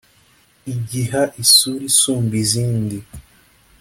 [0.73, 2.97] igiha isura isumba izindi